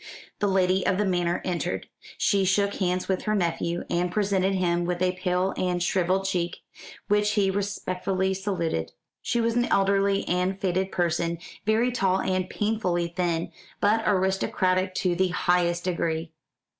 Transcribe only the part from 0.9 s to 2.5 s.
the manor entered. She